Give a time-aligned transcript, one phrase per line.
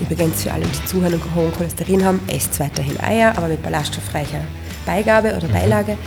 [0.00, 4.40] Übrigens für alle, die zuhören und hohen Cholesterin haben, esst weiterhin Eier, aber mit ballaststoffreicher
[4.86, 5.52] Beigabe oder mhm.
[5.52, 5.98] Beilage.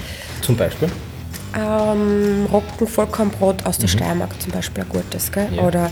[0.41, 0.89] Zum Beispiel?
[1.55, 3.93] Ähm, Roggen-Vollkornbrot aus der mhm.
[3.93, 5.31] Steiermark zum Beispiel ein gutes.
[5.31, 5.49] Gell?
[5.55, 5.63] Ja.
[5.63, 5.91] Oder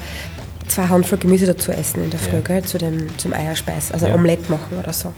[0.68, 2.42] zwei Handvoll Gemüse dazu essen in der Früh, ja.
[2.42, 2.64] gell?
[2.64, 3.92] Zu dem, zum Eierspeis.
[3.92, 4.15] Also ja.
[4.15, 5.13] Omelette machen oder so.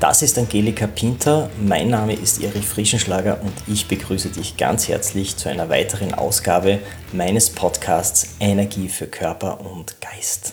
[0.00, 5.36] Das ist Angelika Pinter, mein Name ist Erich Frischenschlager und ich begrüße dich ganz herzlich
[5.36, 6.78] zu einer weiteren Ausgabe
[7.12, 10.52] meines Podcasts Energie für Körper und Geist.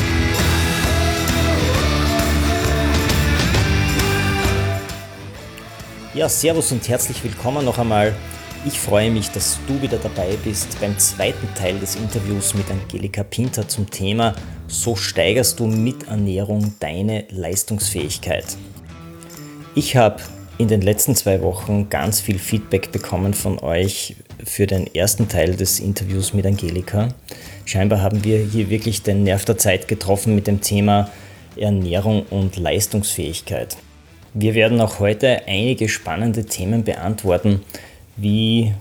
[6.13, 8.13] Ja, Servus und herzlich willkommen noch einmal
[8.63, 13.23] ich freue mich, dass du wieder dabei bist beim zweiten Teil des Interviews mit Angelika
[13.23, 14.35] Pinter zum Thema
[14.67, 18.45] So steigerst du mit Ernährung deine Leistungsfähigkeit.
[19.73, 20.21] Ich habe
[20.59, 25.55] in den letzten zwei Wochen ganz viel Feedback bekommen von euch für den ersten Teil
[25.55, 27.07] des Interviews mit Angelika.
[27.65, 31.09] Scheinbar haben wir hier wirklich den Nerv der Zeit getroffen mit dem Thema
[31.55, 33.75] Ernährung und Leistungsfähigkeit.
[34.33, 37.61] Wir werden auch heute einige spannende Themen beantworten,
[38.15, 38.73] wie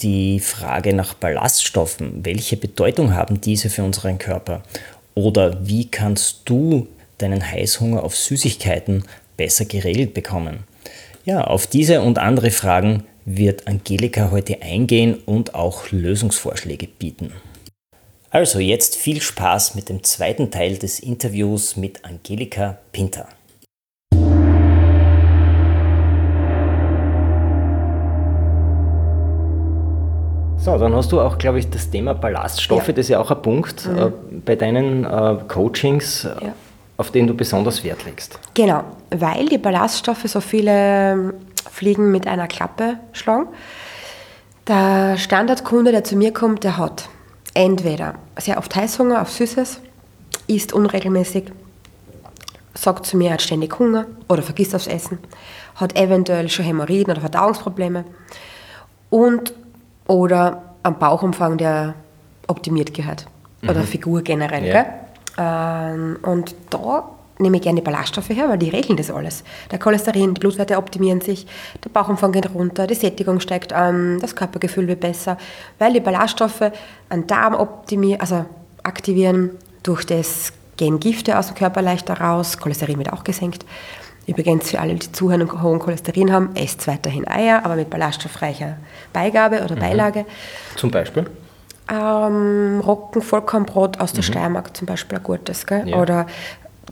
[0.00, 2.24] die Frage nach Ballaststoffen.
[2.24, 4.62] Welche Bedeutung haben diese für unseren Körper?
[5.14, 6.86] Oder wie kannst du
[7.18, 9.04] deinen Heißhunger auf Süßigkeiten
[9.36, 10.60] besser geregelt bekommen?
[11.26, 17.32] Ja, auf diese und andere Fragen wird Angelika heute eingehen und auch Lösungsvorschläge bieten.
[18.30, 23.28] Also jetzt viel Spaß mit dem zweiten Teil des Interviews mit Angelika Pinter.
[30.62, 32.92] So, dann hast du auch, glaube ich, das Thema Ballaststoffe, ja.
[32.92, 33.98] das ist ja auch ein Punkt mhm.
[33.98, 34.10] äh,
[34.44, 36.52] bei deinen äh, Coachings, äh, ja.
[36.98, 38.38] auf den du besonders Wert legst.
[38.52, 41.32] Genau, weil die Ballaststoffe so viele ähm,
[41.70, 43.46] Fliegen mit einer Klappe schlagen.
[44.68, 47.08] Der Standardkunde, der zu mir kommt, der hat
[47.54, 49.80] entweder sehr oft Heißhunger auf Süßes,
[50.46, 51.44] isst unregelmäßig,
[52.74, 55.20] sagt zu mir, er hat ständig Hunger oder vergisst aufs Essen,
[55.76, 58.04] hat eventuell schon Hämorrhoiden oder Verdauungsprobleme
[59.08, 59.54] und
[60.10, 61.94] oder am Bauchumfang, der
[62.48, 63.26] optimiert gehört.
[63.62, 63.84] Oder mhm.
[63.84, 64.66] Figur generell.
[64.66, 65.92] Ja.
[65.92, 69.44] Ähm, und da nehme ich gerne die Ballaststoffe her, weil die regeln das alles.
[69.70, 71.46] Der Cholesterin, die Blutwerte optimieren sich,
[71.84, 75.38] der Bauchumfang geht runter, die Sättigung steigt an, das Körpergefühl wird besser,
[75.78, 76.72] weil die Ballaststoffe
[77.08, 78.44] einen Darm optimieren, also
[78.82, 79.50] aktivieren,
[79.82, 83.64] durch das gehen Gifte aus dem Körper leichter raus, Cholesterin wird auch gesenkt.
[84.30, 88.76] Übrigens für alle, die zuhören und hohen Cholesterin haben, esst weiterhin Eier, aber mit ballaststoffreicher
[89.12, 89.80] Beigabe oder mhm.
[89.80, 90.24] Beilage.
[90.76, 91.26] Zum Beispiel?
[91.90, 94.26] Ähm, Roggen-Vollkornbrot aus der mhm.
[94.26, 95.66] Steiermark zum Beispiel ein gutes.
[95.66, 95.88] Gell?
[95.88, 95.96] Ja.
[95.96, 96.26] Oder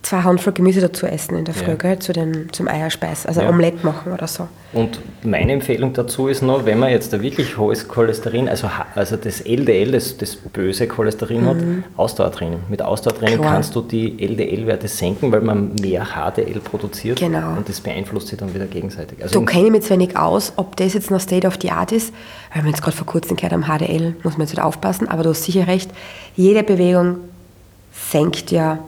[0.03, 1.75] zwei Handvoll Gemüse dazu essen in der Früh, ja.
[1.75, 3.48] gell, zu dem, zum Eierspeis, also ja.
[3.48, 4.48] Omelette machen oder so.
[4.72, 9.16] Und meine Empfehlung dazu ist noch, wenn man jetzt ein wirklich hohes Cholesterin, also, also
[9.16, 11.47] das LDL, das, das böse Cholesterin mhm.
[11.47, 11.56] hat,
[11.97, 12.60] Ausdauertraining.
[12.69, 13.54] Mit Ausdauertraining Klar.
[13.54, 17.56] kannst du die LDL-Werte senken, weil man mehr HDL produziert genau.
[17.56, 19.22] und das beeinflusst sich dann wieder gegenseitig.
[19.22, 21.70] Also du kenne ich mich jetzt wenig aus, ob das jetzt noch State of the
[21.70, 22.12] Art ist,
[22.54, 25.22] weil wir jetzt gerade vor kurzem gehört haben, HDL, muss man jetzt wieder aufpassen, aber
[25.22, 25.91] du hast sicher recht,
[26.37, 27.16] jede Bewegung
[27.92, 28.78] senkt ja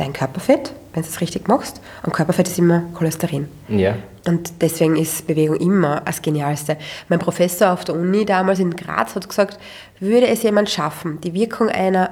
[0.00, 1.80] dein Körperfett, wenn du es richtig machst.
[2.04, 3.48] Und Körperfett ist immer Cholesterin.
[3.68, 3.96] Ja.
[4.26, 6.76] Und deswegen ist Bewegung immer das Genialste.
[7.08, 9.58] Mein Professor auf der Uni damals in Graz hat gesagt,
[9.98, 12.10] würde es jemand schaffen, die Wirkung einer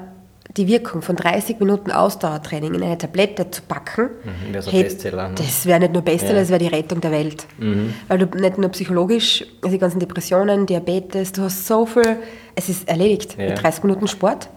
[0.56, 4.84] die Wirkung von 30 Minuten Ausdauertraining in eine Tablette zu packen, mhm, wäre so hey,
[4.84, 5.28] Bestseller.
[5.28, 5.34] Ne?
[5.36, 6.40] Das wäre nicht nur Bestseller, ja.
[6.40, 7.46] das wäre die Rettung der Welt.
[7.58, 7.94] Mhm.
[8.08, 12.16] Weil du nicht nur psychologisch, also die ganzen Depressionen, Diabetes, du hast so viel,
[12.54, 13.50] es ist erledigt ja.
[13.50, 14.48] mit 30 Minuten Sport.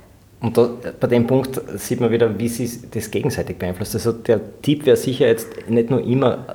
[0.41, 3.93] Und da, bei dem Punkt sieht man wieder, wie sich das gegenseitig beeinflusst.
[3.93, 6.45] Also der Tipp wäre sicher jetzt nicht nur immer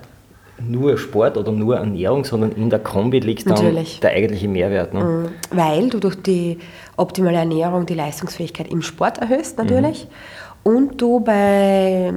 [0.58, 4.00] nur Sport oder nur Ernährung, sondern in der Kombi liegt dann Natürlich.
[4.00, 4.94] der eigentliche Mehrwert.
[4.94, 5.04] Ne?
[5.04, 5.28] Mhm.
[5.50, 6.58] Weil du durch die
[6.96, 10.08] optimale Ernährung die Leistungsfähigkeit im Sport erhöhst natürlich
[10.64, 10.76] mhm.
[10.76, 12.12] und du bei,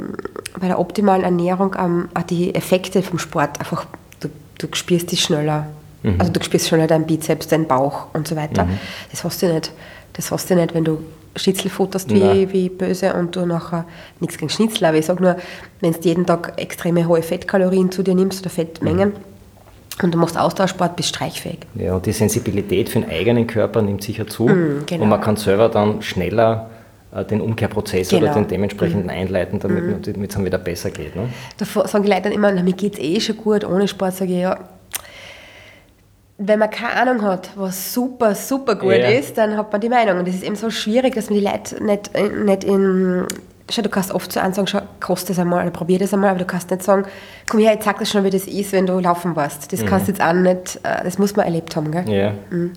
[0.60, 3.86] bei der optimalen Ernährung ähm, die Effekte vom Sport einfach,
[4.22, 5.68] du, du spürst die schneller.
[6.04, 6.16] Mhm.
[6.18, 8.66] Also du spürst schneller deinen Bizeps, deinen Bauch und so weiter.
[8.66, 8.80] Mhm.
[9.12, 9.72] Das hast du nicht.
[10.14, 11.00] Das hast du nicht, wenn du
[11.36, 13.86] Schnitzel futterst wie, wie böse und du nachher
[14.20, 15.36] nichts gegen Schnitzel, aber ich sage nur,
[15.82, 19.14] wenn du jeden Tag extreme hohe Fettkalorien zu dir nimmst oder Fettmengen,
[20.02, 21.60] Und du machst Austauschsport, bist streichfähig.
[21.76, 24.48] Ja, und die Sensibilität für den eigenen Körper nimmt sicher zu.
[24.48, 25.04] Mm, genau.
[25.04, 26.70] Und man kann selber dann schneller
[27.14, 28.34] äh, den Umkehrprozess oder Genau.
[28.36, 31.16] den dementsprechenden einleiten, damit damit es dann wieder besser geht.
[31.18, 31.28] Ne?
[31.58, 34.16] Da sagen die Leute dann immer, na, mir geht es eh schon gut ohne Sport.
[34.16, 34.58] Sage ich, ja,
[36.42, 39.10] wenn man keine Ahnung hat, was super, super gut Ja.
[39.10, 40.20] ist, dann hat man die Meinung.
[40.20, 42.12] Und es ist eben so schwierig, dass man die Leute nicht,
[42.46, 43.26] nicht in...
[43.72, 46.40] Schau, du kannst oft so sagen, schau, koste das einmal oder probier das einmal, aber
[46.40, 47.04] du kannst nicht sagen,
[47.48, 49.72] komm her, ich zeig dir schon, wie das ist, wenn du laufen warst.
[49.72, 52.10] Das kannst du jetzt auch nicht, äh, das muss man erlebt haben, gell?
[52.10, 52.34] Ja.
[52.50, 52.72] Mhm.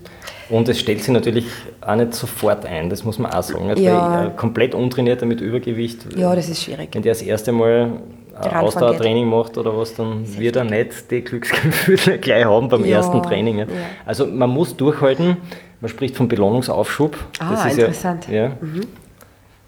[0.49, 1.47] Und es stellt sich natürlich
[1.81, 3.65] auch nicht sofort ein, das muss man auch sagen.
[3.67, 3.79] Nicht?
[3.79, 4.11] Ja.
[4.19, 6.89] Weil, äh, komplett untrainierter mit Übergewicht, Ja, das ist schwierig.
[6.91, 7.93] wenn der das erste Mal
[8.39, 13.21] Ausdauertraining macht oder was, dann wird er nicht die Glücksgefühle gleich haben beim Ja, ersten
[13.23, 13.59] Training.
[13.59, 13.65] ja.
[14.05, 15.37] Also man muss durchhalten,
[15.81, 17.17] man spricht von Belohnungsaufschub.
[17.39, 18.27] Ah, ist interessant.
[18.27, 18.33] Mhm.
[18.33, 18.51] Ja, ja.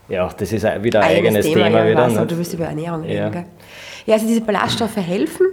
[0.09, 2.15] ja, das ist wieder ein eigenes Thema, ja, wieder.
[2.15, 3.29] weißt du, willst über Ernährung reden, Ja.
[3.29, 3.45] gell?
[4.05, 5.47] Ja, also diese Ballaststoffe helfen,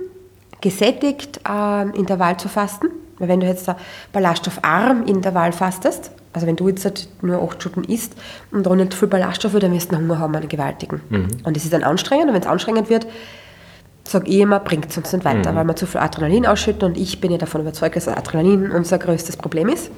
[0.60, 2.88] gesättigt ähm, Intervall zu fasten.
[3.18, 3.76] Weil wenn du jetzt da
[4.12, 8.14] ballaststoffarm Intervall fastest, also wenn du jetzt halt nur 8 Stunden isst
[8.50, 11.00] und auch nicht viel Ballaststoffe, dann wirst du einen Hunger haben, einen gewaltigen.
[11.10, 11.28] Mhm.
[11.44, 13.06] Und das ist dann anstrengend und wenn es anstrengend wird,
[14.04, 15.56] sage ich immer, bringt es uns nicht weiter, Mhm.
[15.56, 18.98] weil wir zu viel Adrenalin ausschütten und ich bin ja davon überzeugt, dass Adrenalin unser
[18.98, 19.90] größtes Problem ist.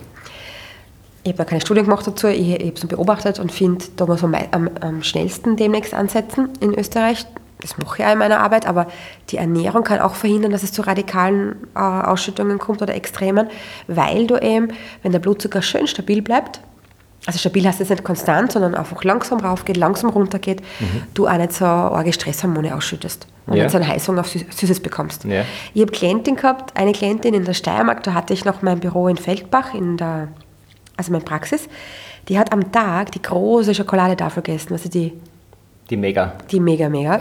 [1.22, 4.04] Ich habe da keine Studien gemacht dazu, ich, ich habe es beobachtet und finde, da
[4.04, 7.24] muss man am, am schnellsten demnächst ansetzen in Österreich.
[7.64, 8.88] Das mache ich auch in meiner Arbeit, aber
[9.30, 13.48] die Ernährung kann auch verhindern, dass es zu radikalen äh, Ausschüttungen kommt oder Extremen,
[13.86, 14.68] weil du eben,
[15.02, 16.60] wenn der Blutzucker schön stabil bleibt,
[17.24, 20.60] also stabil heißt jetzt nicht konstant, sondern einfach langsam raufgeht, langsam runtergeht,
[21.14, 23.62] du auch nicht so arge Stresshormone ausschüttest und Ja.
[23.62, 25.24] nicht so einen Heißhunger auf Süß- Süßes bekommst.
[25.24, 25.42] Ja.
[25.72, 29.08] Ich habe Klientin gehabt, eine Klientin in der Steiermark, da hatte ich noch mein Büro
[29.08, 30.28] in Feldbach, in der,
[30.98, 31.66] also meine Praxis,
[32.28, 35.14] die hat am Tag die große Schokoladetafel gegessen, also die,
[35.90, 36.34] Die Mega.
[36.50, 37.20] die mega, mega.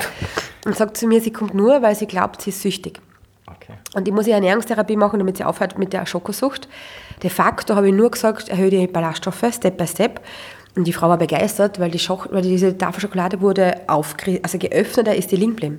[0.66, 3.02] Und sagt zu mir, sie kommt nur, weil sie glaubt, sie ist süchtig.
[3.46, 3.74] Okay.
[3.94, 6.70] Und ich muss ja Ernährungstherapie machen, damit sie aufhört mit der Schokosucht.
[7.22, 10.22] De facto habe ich nur gesagt, erhöhe die Ballaststoffe Step by Step.
[10.76, 15.06] Und die Frau war begeistert, weil, die Schoch weil diese Tafel Schokolade wurde also geöffnet,
[15.06, 15.78] da ist die liegen geblieben.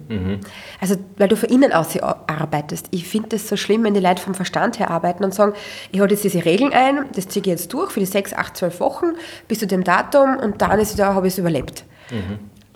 [0.80, 2.86] Also, weil du von innen aus arbeitest.
[2.92, 5.54] Ich finde das so schlimm, wenn die Leute vom Verstand her arbeiten und sagen,
[5.90, 8.56] ich hole jetzt diese Regeln ein, das ziehe ich jetzt durch für die 6, 8,
[8.56, 9.06] 12 Wochen
[9.48, 11.84] bis zu dem Datum und dann ist da, habe ich es überlebt.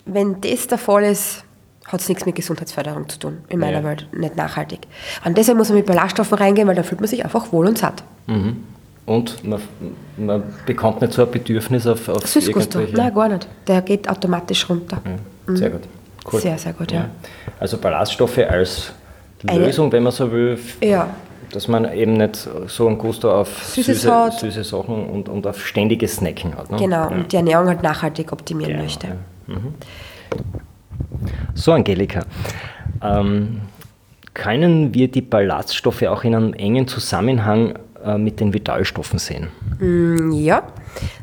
[0.05, 1.43] Wenn das der Fall ist,
[1.87, 3.83] hat es nichts mit Gesundheitsförderung zu tun, in meiner Ja.
[3.83, 4.81] Welt, nicht nachhaltig.
[5.25, 7.77] Und deshalb muss man mit Ballaststoffen reingehen, weil da fühlt man sich einfach wohl und
[7.77, 8.03] satt.
[9.05, 9.59] Und man,
[10.17, 13.47] man bekommt nicht so ein Bedürfnis auf, auf Süßgusto, nein, gar nicht.
[13.67, 15.01] Der geht automatisch runter.
[15.47, 15.81] Ja, sehr gut.
[16.31, 16.39] Cool.
[16.41, 17.05] Sehr, sehr gut, ja.
[17.59, 18.91] Also Ballaststoffe als
[19.47, 21.07] Eine- Lösung, wenn man so will, Ja,
[21.51, 25.65] dass man eben nicht so einen Gusto auf Süßes süße, süße Sachen und, und auf
[25.65, 26.69] ständiges Snacken hat.
[26.69, 26.77] Ne?
[26.77, 26.97] genau.
[26.97, 27.07] Ja.
[27.07, 29.07] Und die Ernährung halt nachhaltig optimieren Genau, möchte.
[29.07, 29.13] ja.
[29.49, 29.73] Mhm.
[31.55, 32.21] So, Angelika,
[33.01, 33.61] ähm,
[34.33, 39.47] können wir die Ballaststoffe auch in einem engen Zusammenhang äh, mit den Vitalstoffen sehen?
[39.79, 40.63] Mm, Ja,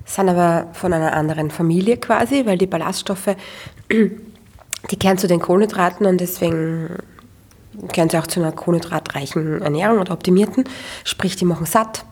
[0.05, 3.37] sind aber von einer anderen Familie quasi, weil die Ballaststoffe,
[3.91, 6.91] die gehören zu den Kohlenhydraten und deswegen
[7.93, 10.65] gehören sie auch zu einer kohlenhydratreichen Ernährung oder optimierten.
[11.05, 12.05] Sprich, die machen satt,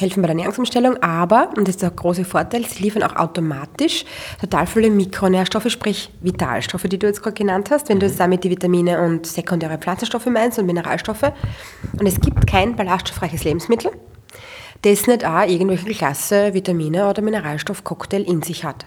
[0.00, 4.04] helfen bei der Ernährungsumstellung, aber, und das ist der große Vorteil, sie liefern auch automatisch
[4.40, 8.44] total viele Mikronährstoffe, sprich Vitalstoffe, die du jetzt gerade genannt hast, wenn du jetzt damit
[8.44, 11.32] die Vitamine und sekundäre Pflanzenstoffe meinst und Mineralstoffe.
[11.98, 13.90] Und es gibt kein ballaststoffreiches Lebensmittel,
[14.82, 18.86] das nicht auch irgendwelche Klasse Vitamine oder Mineralstoffcocktail in sich hat.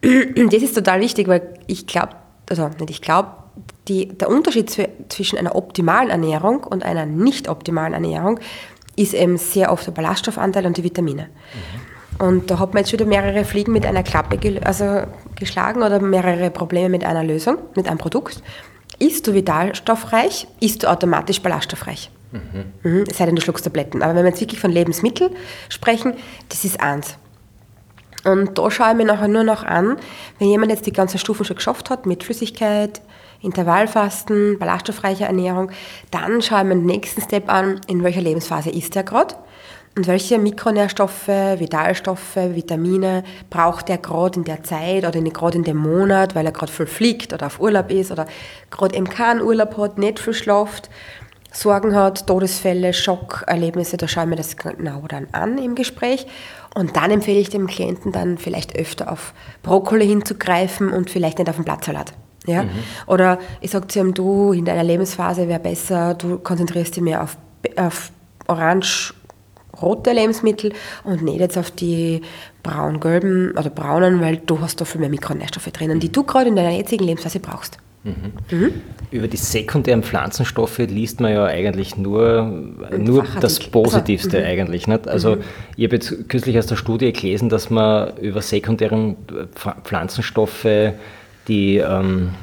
[0.00, 2.10] Das ist total wichtig, weil ich glaube,
[2.48, 3.30] also nicht ich glaube,
[3.88, 8.38] der Unterschied zwi- zwischen einer optimalen Ernährung und einer nicht optimalen Ernährung
[8.98, 11.28] ist eben sehr oft der Ballaststoffanteil und die Vitamine.
[12.18, 15.02] Und da hat man jetzt wieder mehrere Fliegen mit einer Klappe gel also
[15.36, 18.42] geschlagen oder mehrere Probleme mit einer Lösung, mit einem Produkt.
[18.98, 22.10] Isst du vitalstoffreich, isst du automatisch ballaststoffreich.
[22.82, 23.04] Mhm.
[23.08, 24.02] Es sei denn, du schluckst Tabletten.
[24.02, 25.30] Aber wenn wir jetzt wirklich von Lebensmitteln
[25.68, 26.14] sprechen,
[26.48, 27.16] das ist eins.
[28.24, 29.96] Und da schaue ich mir nachher nur noch an,
[30.40, 33.00] wenn jemand jetzt die ganzen Stufen schon geschafft hat, mit Flüssigkeit,
[33.40, 35.70] Intervallfasten, ballaststoffreicher Ernährung,
[36.10, 39.34] dann schaue ich mir den nächsten Step an, in welcher Lebensphase ist er gerade
[39.98, 45.78] und welche Mikronährstoffe, Vitalstoffe, Vitamine braucht er gerade in der Zeit oder gerade in dem
[45.78, 48.26] Monat, weil er gerade viel fliegt oder auf Urlaub ist oder
[48.70, 50.88] gerade eben keinen Urlaub hat, nicht viel schlaft.
[51.50, 56.28] Sorgen hat, Todesfälle, Schockerlebnisse, da schauen wir das genau dann an im Gespräch.
[56.76, 59.32] Und dann empfehle ich dem Klienten dann vielleicht öfter auf
[59.64, 62.12] Brokkoli hinzugreifen und vielleicht nicht auf den Blattsalat.
[62.48, 62.64] Ja?
[63.06, 67.22] Oder ich sage zu ihm, du, in deiner Lebensphase wäre besser, du konzentrierst dich mehr
[67.22, 67.36] auf,
[67.76, 68.10] auf
[68.46, 70.72] orange-rote Lebensmittel
[71.04, 72.22] und nicht jetzt auf die
[72.62, 76.56] braun-gelben oder braunen, weil du hast da viel mehr Mikronährstoffe drinnen, die du gerade in
[76.56, 77.78] deiner jetzigen Lebensphase brauchst.
[79.10, 82.42] Über die sekundären Pflanzenstoffe liest man ja eigentlich nur,
[82.96, 84.86] nur das Positivste also, eigentlich.
[84.86, 85.08] Nicht?
[85.08, 85.42] Also mhm.
[85.76, 89.16] ich habe jetzt kürzlich aus der Studie gelesen, dass man über sekundären
[89.84, 90.66] Pflanzenstoffe
[91.48, 92.34] die, ähm,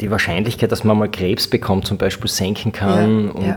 [0.00, 3.56] die Wahrscheinlichkeit, dass man mal Krebs bekommt, zum Beispiel senken kann ja, und ja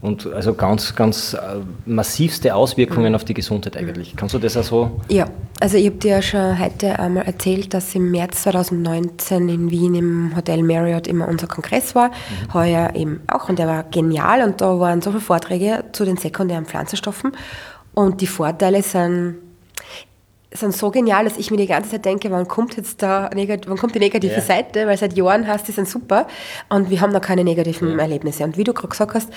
[0.00, 1.38] und also ganz, ganz äh,
[1.86, 3.14] massivste Auswirkungen mhm.
[3.14, 4.14] auf die Gesundheit eigentlich.
[4.14, 5.00] Kannst du das auch so?
[5.08, 5.26] Ja,
[5.58, 9.94] also ich habe dir ja schon heute einmal erzählt, dass im März 2019 in Wien
[9.94, 12.08] im Hotel Marriott immer unser Kongress war.
[12.08, 12.54] Mhm.
[12.54, 16.18] Heuer eben auch und der war genial und da waren so viele Vorträge zu den
[16.18, 17.32] sekundären Pflanzenstoffen
[17.94, 19.36] und die Vorteile sind
[20.56, 23.76] sind so genial, dass ich mir die ganze Zeit denke, wann kommt jetzt da wann
[23.76, 24.40] kommt die negative ja.
[24.40, 26.26] Seite, weil seit Jahren hast die sind super
[26.68, 27.98] und wir haben noch keine negativen ja.
[27.98, 28.44] Erlebnisse.
[28.44, 29.28] Und wie du gerade gesagt hast,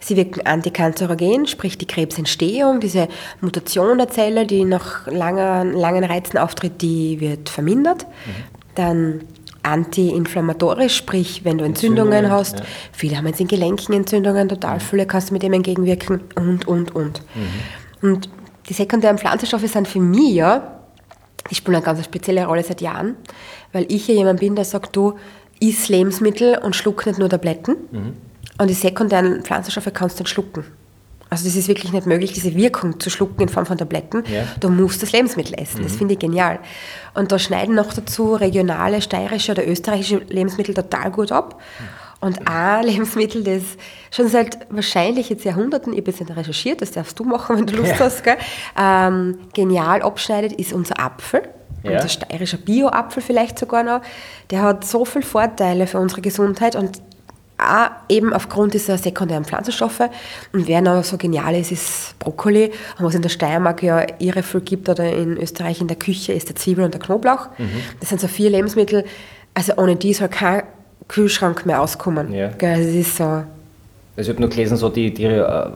[0.00, 3.08] sie wirken antikanzerogen, sprich die Krebsentstehung, diese
[3.40, 8.04] Mutation der Zelle, die nach langen, langen Reizen auftritt, die wird vermindert.
[8.04, 8.30] Mhm.
[8.74, 9.20] Dann
[9.62, 12.66] antiinflammatorisch, sprich, wenn du Entzündungen, Entzündungen hast, ja.
[12.92, 14.80] viele haben jetzt in Gelenken Entzündungen, total mhm.
[14.80, 17.22] viele kannst du mit dem entgegenwirken und, und, und.
[17.34, 18.10] Mhm.
[18.10, 18.28] Und
[18.68, 20.80] die sekundären Pflanzenstoffe sind für mich ja,
[21.50, 23.16] die spielen eine ganz spezielle Rolle seit Jahren,
[23.72, 25.14] weil ich ja jemand bin, der sagt, du
[25.60, 27.76] isst Lebensmittel und schluck nicht nur Tabletten.
[27.90, 28.12] Mhm.
[28.58, 30.64] Und die sekundären Pflanzenstoffe kannst du dann schlucken.
[31.30, 34.22] Also das ist wirklich nicht möglich, diese Wirkung zu schlucken in Form von Tabletten.
[34.32, 34.44] Ja.
[34.60, 35.80] Du musst das Lebensmittel essen.
[35.80, 35.84] Mhm.
[35.84, 36.60] Das finde ich genial.
[37.14, 41.60] Und da schneiden noch dazu regionale, steirische oder österreichische Lebensmittel total gut ab.
[41.80, 42.03] Mhm.
[42.24, 43.62] Und ein Lebensmittel, das
[44.10, 47.66] schon seit wahrscheinlich jetzt Jahrhunderten, ich habe jetzt nicht recherchiert, das darfst du machen, wenn
[47.66, 47.98] du Lust ja.
[47.98, 48.38] hast, gell,
[48.80, 51.42] ähm, genial abschneidet, ist unser Apfel.
[51.82, 51.96] Ja.
[51.96, 54.00] Unser steirischer Bio-Apfel vielleicht sogar noch.
[54.50, 57.02] Der hat so viele Vorteile für unsere Gesundheit und
[57.58, 60.08] auch eben aufgrund dieser sekundären Pflanzenstoffe.
[60.54, 62.72] Und wer noch so genial ist, ist Brokkoli.
[62.98, 66.32] Und was in der Steiermark ja irre viel gibt oder in Österreich in der Küche,
[66.32, 67.50] ist der Zwiebel und der Knoblauch.
[67.58, 67.82] Mhm.
[68.00, 69.04] Das sind so vier Lebensmittel.
[69.52, 70.62] Also ohne die soll kein
[71.08, 72.32] Kühlschrank mehr auskommen.
[72.32, 72.48] Ja.
[72.48, 73.24] Das ist so.
[73.24, 73.44] Also
[74.16, 75.70] ich habe nur gelesen, so die, die äh,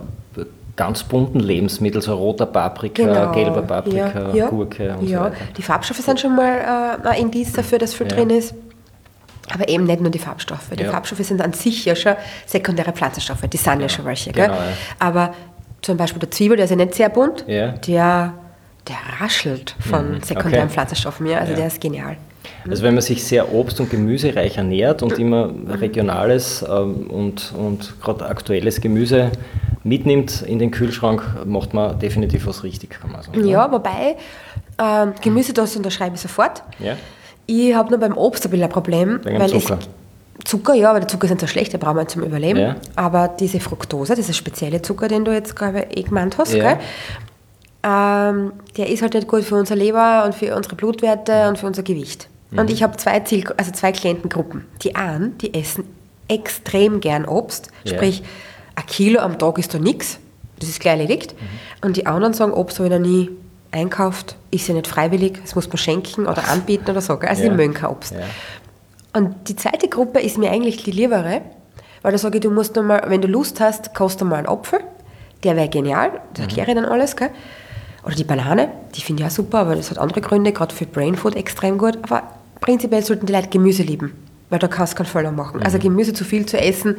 [0.78, 3.32] ganz bunten Lebensmittel, so roter Paprika, genau.
[3.32, 5.18] gelber Paprika, ja, Gurke und ja.
[5.18, 5.36] so weiter.
[5.56, 8.16] Die Farbstoffe sind schon mal äh, ein Indiz dafür, dass viel ja.
[8.16, 8.54] drin ist.
[9.52, 10.70] Aber eben nicht nur die Farbstoffe.
[10.78, 10.90] Die ja.
[10.90, 12.14] Farbstoffe sind an sich ja schon
[12.46, 14.30] sekundäre Pflanzenstoffe, die sind ja, schon welche.
[14.30, 14.56] Genau,
[14.98, 15.34] Aber
[15.82, 18.34] zum Beispiel der Zwiebel, der ist ja nicht sehr bunt, der, der
[19.20, 20.22] raschelt von mhm.
[20.22, 20.74] sekundären okay.
[20.74, 21.26] Pflanzenstoffen.
[21.26, 21.38] Ja?
[21.38, 22.16] Also der ist genial.
[22.68, 28.00] Also wenn man sich sehr obst- und gemüsereich ernährt und immer regionales ähm, und, und
[28.00, 29.30] gerade aktuelles Gemüse
[29.84, 33.46] mitnimmt in den Kühlschrank, macht man definitiv was richtig, kann man sagen.
[33.46, 34.16] Ja, wobei
[34.78, 36.62] ähm, Gemüse, das unterschreibe ich sofort.
[36.78, 36.96] Ja.
[37.46, 39.20] Ich habe nur beim Obst ein bisschen ein Problem.
[39.24, 39.78] Wegen weil Zucker.
[39.80, 39.88] Es,
[40.44, 42.60] Zucker, ja, aber der Zucker ist nicht so schlecht, der braucht man zum Überleben.
[42.60, 42.76] Ja.
[42.94, 46.78] Aber diese Fructose, dieser spezielle Zucker, den du jetzt, glaube ich, eh gemeint hast, ja.
[47.82, 51.66] ähm, der ist halt nicht gut für unser Leber und für unsere Blutwerte und für
[51.66, 52.28] unser Gewicht.
[52.50, 52.58] Mhm.
[52.58, 54.64] Und ich habe zwei, Ziel, also zwei Klientengruppen.
[54.82, 55.84] Die einen, die essen
[56.28, 57.94] extrem gern Obst, ja.
[57.94, 58.22] sprich,
[58.74, 60.18] ein Kilo am Tag ist da nichts,
[60.58, 61.34] das ist gleich erledigt.
[61.34, 61.86] Mhm.
[61.86, 63.30] Und die anderen sagen, Obst habe ich noch nie
[63.70, 67.18] einkauft, ist ja nicht freiwillig, das muss man schenken oder anbieten oder so.
[67.18, 67.48] Also ja.
[67.48, 68.12] die mögen kein Obst.
[68.12, 68.20] Ja.
[69.12, 71.42] Und die zweite Gruppe ist mir eigentlich die liebere,
[72.02, 74.80] weil da sage ich, du musst mal, wenn du Lust hast, koste mal einen Apfel,
[75.44, 76.48] der wäre genial, das mhm.
[76.48, 77.30] erkläre ich dann alles, gell?
[78.04, 80.86] Oder die Banane, die finde ich auch super, aber das hat andere Gründe, gerade für
[80.86, 81.98] Brain Food extrem gut.
[82.02, 82.22] Aber
[82.68, 84.12] prinzipiell sollten die Leute Gemüse lieben,
[84.50, 85.54] weil da kannst du keinen Fehler machen.
[85.54, 85.64] Also mhm.
[85.64, 86.96] Also Gemüse zu viel zu essen,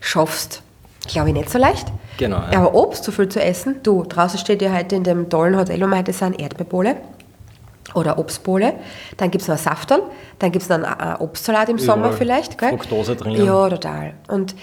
[0.00, 0.62] schaffst
[1.06, 1.86] glaube ich nicht so leicht.
[2.16, 2.38] Genau.
[2.50, 2.58] Ja.
[2.58, 5.78] Aber Obst zu viel zu essen, du, draußen steht ja heute in dem tollen Hotel,
[5.78, 6.96] wir heute sind, Erdbeerbohle
[7.94, 8.74] oder Obstbohle.
[9.16, 10.02] Dann gibt es noch Saftal,
[10.38, 12.58] dann gibt es noch einen Obstsalat im Sommer Überall vielleicht.
[12.58, 12.70] Gell?
[12.70, 13.44] Fructose drin.
[13.44, 14.14] Ja, total.
[14.28, 14.54] Und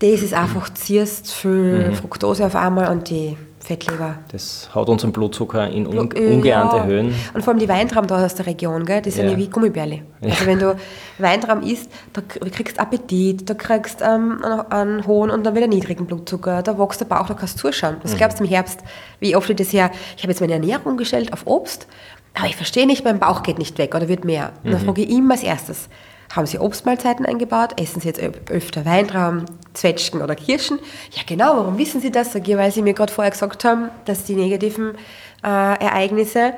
[0.00, 1.94] das ist einfach, ziehst viel mhm.
[1.94, 4.18] Fructose auf einmal und die Fettleber.
[4.32, 6.84] Das haut unseren Blutzucker in un ungeahnte ja.
[6.84, 7.14] Höhen.
[7.34, 9.02] Und vor allem die Weintrauben da aus der Region, gell?
[9.02, 10.02] die sind ja, ja wie Gummibärle.
[10.22, 10.30] Ja.
[10.30, 10.76] Also wenn du
[11.18, 16.06] Weintrauben isst, da kriegst du Appetit, da kriegst ähm, einen hohen und dann wieder niedrigen
[16.06, 17.96] Blutzucker, da wächst der Bauch, da kannst du zuschauen.
[18.02, 18.16] Was mhm.
[18.16, 18.80] glaubst du im Herbst,
[19.20, 21.86] wie oft ich das her, ich habe jetzt meine Ernährung umgestellt auf Obst,
[22.34, 24.52] aber ich verstehe nicht, mein Bauch geht nicht weg oder wird mehr.
[24.64, 24.86] Und dann mhm.
[24.86, 25.88] frage ich immer als erstes,
[26.30, 27.80] haben Sie Obstmahlzeiten eingebaut?
[27.80, 28.20] Essen Sie jetzt
[28.50, 29.44] öfter Weintrauben,
[29.74, 30.78] Zwetschgen oder Kirschen?
[31.12, 31.56] Ja, genau.
[31.56, 32.32] Warum wissen Sie das?
[32.32, 34.94] Sag ich, weil Sie mir gerade vorher gesagt haben, dass die negativen
[35.42, 36.54] äh, Ereignisse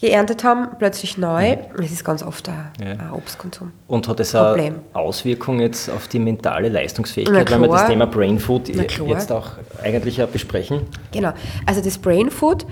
[0.00, 1.56] geerntet haben, plötzlich neu.
[1.56, 1.82] Mhm.
[1.82, 3.12] Es ist ganz oft ein, ja.
[3.12, 3.72] Obstkonsum.
[3.88, 8.38] Und hat es eine Auswirkung jetzt auf die mentale Leistungsfähigkeit, wenn wir das Thema Brain
[8.38, 10.82] Food jetzt auch eigentlich besprechen?
[11.12, 11.32] Genau.
[11.66, 12.64] Also das Brain Food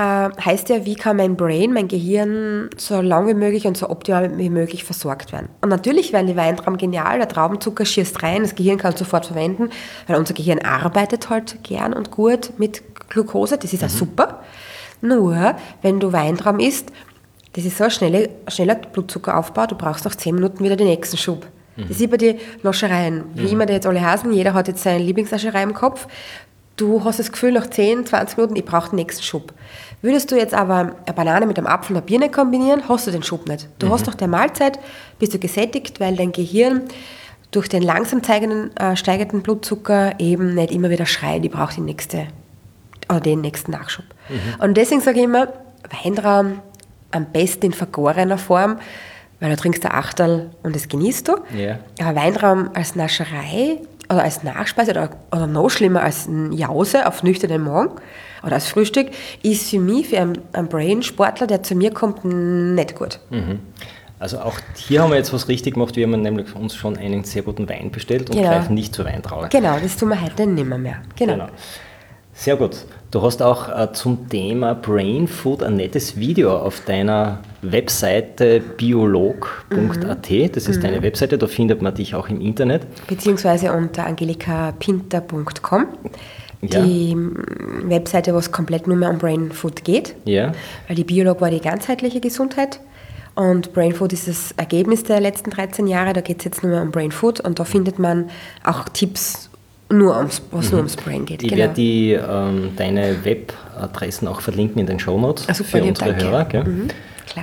[0.00, 4.38] heißt ja, wie kann mein Brain, mein Gehirn so lang wie möglich und so optimal
[4.38, 5.48] wie möglich versorgt werden.
[5.60, 9.26] Und natürlich werden die Weintrauben genial, der Traubenzucker schießt rein, das Gehirn kann es sofort
[9.26, 9.70] verwenden,
[10.06, 13.86] weil unser Gehirn arbeitet halt gern und gut mit Glucose, das ist mhm.
[13.86, 14.42] auch super.
[15.00, 16.92] Nur, wenn du Weintrauben isst,
[17.54, 21.16] das ist so ein schneller, schneller Blutzuckeraufbau, du brauchst nach 10 Minuten wieder den nächsten
[21.16, 21.46] Schub.
[21.76, 23.24] Das ist wie bei den Naschereien.
[23.34, 26.08] Wie immer die jetzt alle heißen, jeder hat jetzt seine Lieblingsnascherei im Kopf.
[26.76, 29.52] Du hast das Gefühl, nach 10, 20 Minuten, ich brauche den nächsten Schub.
[30.00, 33.22] Würdest du jetzt aber eine Banane mit einem Apfel einer Birne kombinieren, hast du den
[33.22, 33.68] Schub nicht.
[33.78, 34.78] Du hast nach der Mahlzeit,
[35.18, 36.82] bist du gesättigt, weil dein Gehirn
[37.50, 41.80] durch den langsam zeigenden, äh, steigenden Blutzucker eben nicht immer wieder schreit, ich brauche die
[41.80, 42.28] nächste,
[43.08, 44.04] oder den nächsten Nachschub.
[44.62, 45.48] Und deswegen sage ich immer,
[46.04, 46.60] Weintraum
[47.10, 48.78] am besten in vergorener Form,
[49.40, 51.36] weil du trinkst ein Achtel und das genießt du.
[51.56, 51.78] Ja.
[52.00, 57.22] Aber Weintraum als Nascherei oder als Nachspeise oder, oder noch schlimmer als ein Jause auf
[57.22, 57.92] nüchternen Magen
[58.42, 59.08] oder als Frühstück
[59.42, 63.18] ist für mich, für einen, einen Brain-Sportler, der zu mir kommt, nicht gut.
[64.20, 65.94] Also auch hier haben wir jetzt was richtig gemacht.
[65.96, 68.48] Wir haben nämlich uns schon einen sehr guten Wein bestellt und Genau.
[68.48, 69.48] greifen nicht zur Weintraube.
[69.50, 71.02] Genau, das tun wir heute nimmer mehr.
[71.16, 71.34] Genau.
[71.34, 71.46] Genau.
[72.32, 72.84] Sehr gut.
[73.10, 80.30] Du hast auch äh, zum Thema Brain Food ein nettes Video auf deiner Webseite biolog.at.
[80.30, 80.52] Mhm.
[80.52, 82.82] Das ist deine Webseite, da findet man dich auch im Internet.
[83.08, 85.86] Beziehungsweise unter angelikapinter.com.
[86.62, 86.82] Ja.
[86.82, 90.14] Die mm, Webseite, wo es komplett nur mehr um Brain Food geht.
[90.24, 90.52] Ja.
[90.86, 92.80] Weil die Biolog war die ganzheitliche Gesundheit
[93.34, 96.12] und Brain Food ist das Ergebnis der letzten 13 Jahre.
[96.12, 98.30] Da geht es jetzt nur mehr um Brain Food und da findet man
[98.64, 99.48] auch Tipps,
[99.90, 101.42] nur ums, was nur ums Brain geht.
[101.42, 106.14] Ich werde die, ähm, deine Webadressen auch verlinken in den Shownotes Ah, super, für unsere
[106.14, 106.58] danke.
[106.58, 106.68] Hörer.
[106.68, 106.88] Mhm,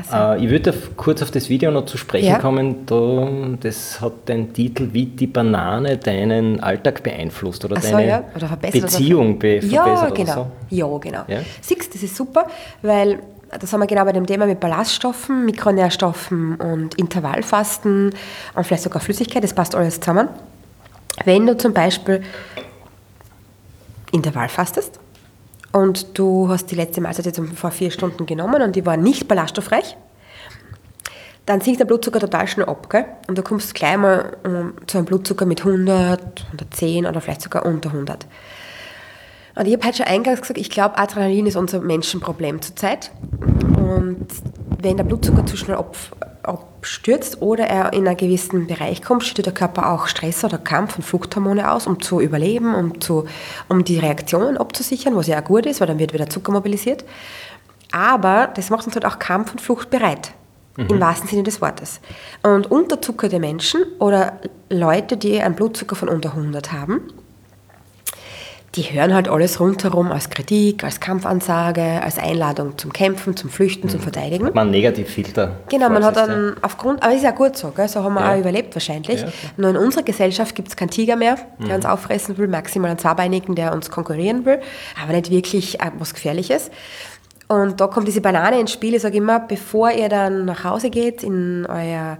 [0.03, 0.39] Klasse.
[0.39, 2.39] Äh, ich würde kurz auf das Video noch zu sprechen Ja.
[2.39, 2.85] kommen.
[2.85, 3.27] Da,
[3.61, 8.23] das hat den Titel, wie die Banane deinen Alltag beeinflusst oder so, deine ja.
[8.35, 10.33] Oder Beziehung be ja, verbessert genau.
[10.33, 10.75] so.
[10.75, 11.23] Ja, genau.
[11.27, 11.39] Ja?
[11.61, 12.47] Siehst das ist super,
[12.81, 13.19] weil
[13.59, 18.13] das haben wir genau bei dem Thema mit Ballaststoffen, Mikronährstoffen und Intervallfasten
[18.55, 20.29] und vielleicht sogar Flüssigkeit, das passt alles zusammen.
[21.23, 22.21] Wenn du zum Beispiel
[24.11, 24.99] Intervall fastest
[25.75, 29.27] und du hast die letzte Mahlzeit jetzt vor vier Stunden genommen und die war nicht
[29.27, 29.98] ballaststoffreich,
[31.46, 32.89] dann sinkt der Blutzucker total schnell ab.
[32.89, 33.03] Gell?
[33.27, 37.65] Und du kommst gleich mal ähm, zu einem Blutzucker mit 100, 110 oder vielleicht sogar
[37.65, 38.25] unter 100.
[39.55, 43.12] Und ich habe heute schon eingangs gesagt, ich glaube, Adrenalin ist unser Menschenproblem zurzeit.
[43.77, 44.27] Und
[44.82, 45.98] wenn der Blutzucker zu schnell ab,
[46.86, 50.98] abstürzt oder er in einen gewissen Bereich kommt, schüttet der Körper auch Stress oder Kampf-
[50.98, 53.26] und Fluchthormone aus, um zu überleben, um, zu,
[53.67, 57.04] um die Reaktionen abzusichern, was ja auch gut ist, weil dann wird wieder Zucker mobilisiert.
[57.91, 60.32] Aber das macht uns halt auch Kampf und Flucht bereit.
[60.78, 62.02] Im wahrsten Sinne des Wortes.
[62.43, 67.13] Und unterzuckerte Menschen oder Leute, die einen Blutzucker von unter 100 haben,
[68.75, 73.88] die hören halt alles rundherum als Kritik, als Kampfansage, als Einladung zum Kämpfen, zum Flüchten,
[73.88, 74.49] zum Verteidigen.
[74.53, 75.59] Man Negativfilter.
[75.69, 77.88] Genau, man hat dann aufgrund, aber ist ja gut so, gell?
[77.88, 78.33] so haben wir Ja.
[78.33, 79.21] auch überlebt wahrscheinlich.
[79.21, 79.27] Ja.
[79.55, 82.99] Nur in unserer Gesellschaft gibt es keinen Tiger mehr, der uns auffressen will, maximal einen
[82.99, 84.59] Zweibeinigen, der uns konkurrieren will,
[85.01, 86.69] aber nicht wirklich äh, was Gefährliches.
[87.47, 88.95] Und da kommt diese Banane ins Spiel.
[88.95, 92.17] Ich sage immer, bevor ihr dann nach Hause geht, in euer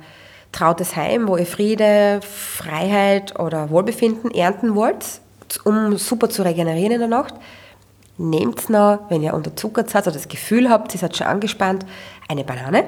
[0.52, 5.04] trautes Heim, wo ihr Friede, Freiheit oder Wohlbefinden ernten wollt,
[5.64, 7.36] um super zu regenerieren in der Nacht,
[8.18, 11.86] nehmt noch, wenn ihr unterzuckert seid oder das Gefühl habt, ihr seid schon angespannt,
[12.28, 12.86] eine Banane.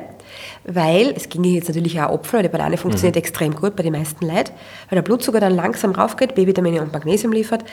[0.63, 3.93] Weil, es ging jetzt natürlich auch Apfel, weil die Banane funktioniert extrem gut bei den
[3.93, 4.52] meisten Leuten,
[4.89, 7.63] weil der Blutzucker dann langsam raufgeht, B-Vitamine und Magnesium liefert.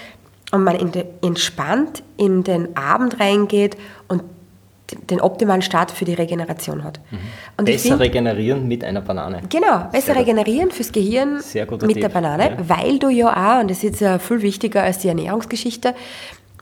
[0.52, 0.92] Und man in
[1.22, 3.76] entspannt in den Abend reingeht
[4.08, 4.22] und
[5.10, 7.00] den- optimalen Start für die Regeneration hat.
[7.56, 9.40] Und ich Besser find- regenerieren mit einer Banane.
[9.48, 10.22] Genau, besser Sehr gut.
[10.22, 11.54] regenerieren fürs Gehirn mit
[11.96, 12.56] der Tipp, Banane, ja.
[12.68, 15.94] weil du ja auch, und das ist ja viel wichtiger als die Ernährungsgeschichte,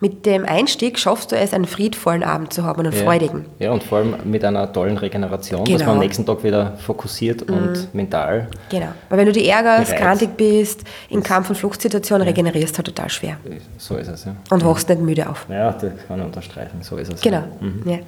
[0.02, 3.04] mit dem Einstieg schaffst du es, einen friedvollen Abend zu haben und einen Ja.
[3.04, 3.46] freudigen.
[3.60, 5.84] Ja, und vor allem mit einer tollen Regeneration, dass Genau.
[5.86, 8.48] man am nächsten Tag wieder fokussiert und mental.
[8.68, 8.88] Genau.
[9.08, 13.08] Weil wenn du dich ärgerst, grantig bist, in Kampf- und Fluchtsituationen, regenerierst du halt total
[13.10, 13.36] schwer.
[13.78, 14.34] So ist es, ja.
[14.50, 15.46] Und wachst nicht müde auf.
[15.48, 17.20] Ja, das kann ich unterstreichen, so ist es.
[17.20, 17.44] Genau.
[17.60, 17.82] Mhm.
[17.88, 17.98] Ja.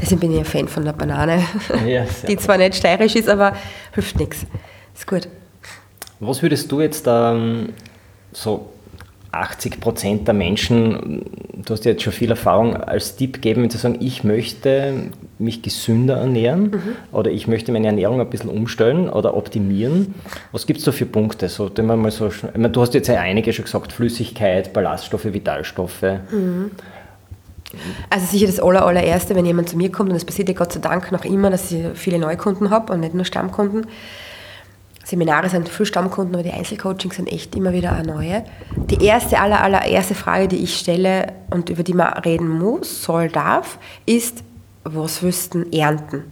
[0.00, 1.42] Deswegen bin ich ein Fan von der Banane.
[1.86, 3.52] Ja, die zwar nicht steirisch ist, aber
[3.92, 4.46] hilft nichts.
[4.94, 5.28] Ist gut.
[6.18, 7.74] Was würdest du jetzt ähm,
[8.32, 8.70] so
[9.32, 11.22] 80 Prozent der Menschen,
[11.64, 15.10] du hast ja jetzt schon viel Erfahrung, als Tipp geben, wenn sie sagen, ich möchte
[15.38, 20.14] mich gesünder ernähren oder ich möchte meine Ernährung ein bisschen umstellen oder optimieren?
[20.52, 21.48] Was gibt es da für Punkte?
[21.48, 25.26] So, man mal so, ich meine, du hast jetzt ja einige schon gesagt, Flüssigkeit, Ballaststoffe,
[25.32, 26.04] Vitalstoffe.
[28.08, 30.72] Also sicher das aller, allererste, wenn jemand zu mir kommt, und das passiert ja Gott
[30.72, 33.86] sei Dank noch immer, dass ich viele Neukunden habe und nicht nur Stammkunden.
[35.08, 38.44] Seminare sind für Stammkunden, aber die Einzelcoachings sind echt immer wieder eine neue.
[38.90, 43.30] Die erste, aller, allererste Frage, die ich stelle und über die man reden muss, soll,
[43.30, 44.44] darf, ist,
[44.84, 46.24] was willst du ernten?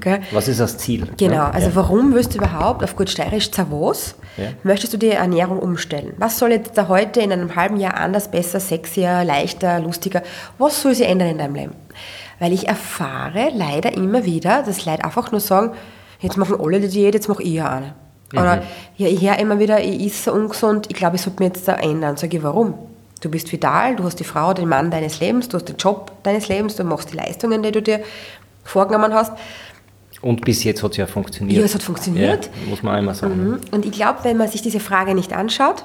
[0.00, 0.18] Gell?
[0.32, 1.06] Was ist das Ziel?
[1.16, 1.76] Genau, also ja.
[1.76, 4.16] warum willst du überhaupt auf gut steirisch zu was?
[4.36, 4.46] Ja.
[4.64, 6.14] Möchtest du die Ernährung umstellen?
[6.16, 10.24] Was soll jetzt da heute in einem halben Jahr anders, besser, sexier, leichter, lustiger?
[10.58, 11.72] Was soll sich ändern in deinem Leben?
[12.40, 15.70] Weil ich erfahre leider immer wieder, dass Leute einfach nur sagen,
[16.18, 17.94] jetzt machen alle die Diät, jetzt mache ich ja eine.
[18.32, 18.62] Oder
[18.96, 21.66] ja, ich höre immer wieder, ich esse so ungesund, ich glaube, ich sollte mich jetzt
[21.66, 22.16] da ändern.
[22.16, 22.74] Sage ich, warum?
[23.20, 26.12] Du bist vital, du hast die Frau, den Mann deines Lebens, du hast den Job
[26.22, 28.00] deines Lebens, du machst die Leistungen, die du dir
[28.64, 29.32] vorgenommen hast.
[30.20, 31.58] Und bis jetzt hat es ja funktioniert.
[31.58, 32.46] Ja, es hat funktioniert.
[32.46, 33.50] Ja, muss man einmal sagen.
[33.50, 33.60] Mhm.
[33.70, 35.84] Und ich glaube, wenn man sich diese Frage nicht anschaut,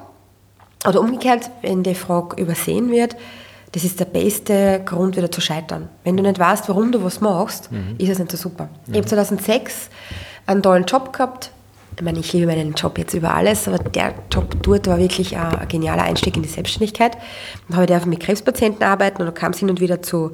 [0.88, 3.16] oder umgekehrt, wenn die Frage übersehen wird,
[3.72, 5.90] das ist der beste Grund, wieder zu scheitern.
[6.04, 7.96] Wenn du nicht weißt, warum du was machst, Mhm.
[7.98, 8.70] ist es nicht so super.
[8.88, 9.90] Ich habe 2006
[10.46, 11.52] einen tollen Job gehabt.
[11.96, 15.38] Ich meine, ich liebe meinen Job jetzt über alles, aber der Job dort war wirklich
[15.38, 17.18] ein, genialer Einstieg in die Selbstständigkeit.
[17.68, 20.34] Dann habe ich durfte mit Krebspatienten arbeiten und da kam es hin und wieder zu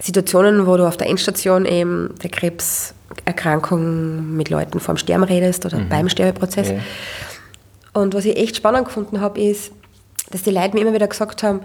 [0.00, 5.80] Situationen, wo du auf der Endstation eben der Krebserkrankung mit Leuten vorm Sterben redest oder
[5.80, 6.70] beim Sterbeprozess.
[6.70, 6.78] Ja.
[7.92, 9.72] Und was ich echt spannend gefunden habe, ist,
[10.30, 11.60] dass die Leute mir immer wieder gesagt haben,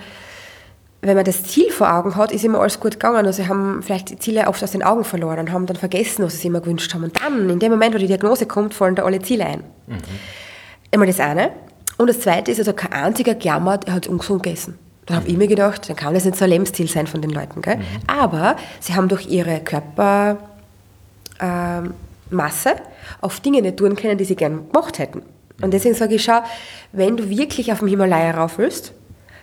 [1.02, 3.26] wenn man das Ziel vor Augen hat, ist immer alles gut gegangen.
[3.26, 6.24] Also sie haben vielleicht die Ziele oft aus den Augen verloren und haben dann vergessen,
[6.24, 7.04] was sie sich immer gewünscht haben.
[7.04, 9.64] Und dann, in dem Moment, wo die Diagnose kommt, fallen da alle Ziele ein.
[10.92, 11.52] Einmal das eine.
[11.98, 14.78] Und das zweite ist, also kein einziger gejammert, er hat ungesund gegessen.
[15.08, 17.32] Dann habe ich mir gedacht, dann kann das nicht so ein Lebensziel sein von den
[17.32, 17.62] Leuten.
[17.62, 17.80] Gell?
[18.06, 20.38] Aber sie haben durch ihre Körper,
[21.40, 21.94] ähm,
[23.22, 25.24] auf Dinge nicht tun können, die sie gern gemacht hätten.
[25.62, 26.42] Und deswegen sage ich, schau,
[26.92, 28.94] wenn du wirklich auf dem Himalaya rauf willst,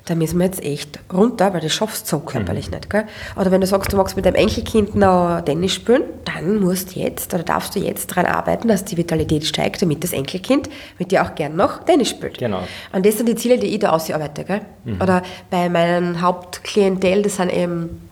[0.08, 2.88] dann müssen wir jetzt echt runter, weil das schaffst du so körperlich nicht.
[2.90, 3.04] Gell?
[3.36, 7.00] Oder wenn du sagst, du magst mit deinem Enkelkind noch Tennis spielen, dann musst du
[7.00, 10.68] jetzt oder darfst du jetzt daran arbeiten, dass die Vitalität steigt, damit das Enkelkind
[10.98, 12.38] mit dir auch gern noch Tennis spielt.
[12.38, 12.60] Genau.
[12.92, 14.44] Und das sind die Ziele, die ich da ausarbeite.
[14.44, 14.60] Gell?
[15.00, 18.07] Oder bei meinem Hauptklientel, das sind eben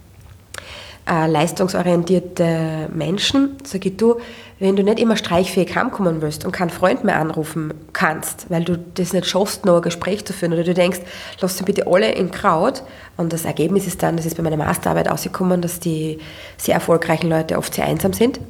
[1.09, 4.16] äh, leistungsorientierte Menschen, sage ich du,
[4.59, 8.77] wenn du nicht immer streichfähig heimkommen willst und keinen Freund mehr anrufen kannst, weil du
[8.77, 11.01] das nicht schaffst, noch ein Gespräch zu führen, oder du denkst,
[11.40, 12.83] lass sie bitte alle in Kraut
[13.16, 16.19] und das Ergebnis ist dann, das ist bei meiner Masterarbeit rausgekommen, dass die
[16.57, 18.40] sehr erfolgreichen Leute oft sehr einsam sind,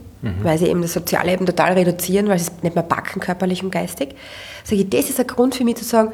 [0.43, 3.71] weil sie eben das Sozialleben total reduzieren, weil sie es nicht mehr backen, körperlich und
[3.71, 4.15] geistig.
[4.65, 6.13] Sage ich, das ist ein Grund für mich zu sagen,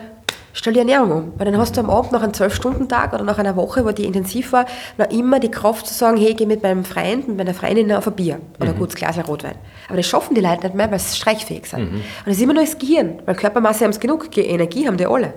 [0.55, 3.39] Stell die Ernährung um, weil dann hast du am Abend nach einem 12-Stunden-Tag oder nach
[3.39, 4.67] einer Woche, wo die intensiv war,
[4.99, 8.07] noch immer die Kraft zu sagen, hey, gehe mit meinem Freund, mit meiner Freundin auf
[8.07, 9.55] ein Bier oder ein gutes Glas Rotwein.
[9.89, 11.81] Aber das schaffen die Leute nicht mehr, weil sie streichfähig sind.
[11.89, 14.97] Und das ist immer nur das Gehirn, weil Körpermasse haben sie genug, Ge- Energie haben
[14.99, 15.33] die alle.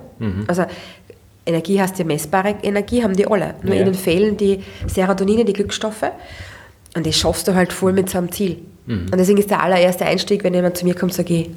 [0.47, 0.65] Also
[1.45, 3.54] Energie heißt ja messbare Energie haben die alle.
[3.62, 3.82] Nur Ja.
[3.82, 6.04] ihnen fehlen die Serotonine, die Glückstoffe.
[6.95, 8.60] Und das schaffst du halt voll mit so einem Ziel.
[8.88, 11.49] Und deswegen ist der allererste Einstieg, wenn jemand zu mir kommt, sage ich,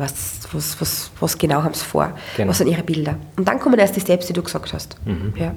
[0.00, 2.12] was, was, was, was genau haben sie vor?
[2.36, 2.50] Genau.
[2.50, 3.16] Was sind ihre Bilder?
[3.36, 4.96] Und dann kommen erst die Steps, die du gesagt hast.
[5.36, 5.54] Ja.